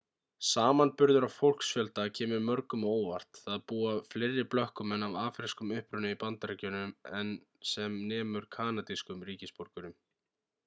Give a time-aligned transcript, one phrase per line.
[0.49, 6.13] samanburður á fólksfjölda sem kemur mörgum á óvart það búa fleiri blökkumenn af afrískum uppruna
[6.13, 7.29] í bandaríkjunum en
[7.73, 9.95] sem nemur kanadískum ríkisborgurum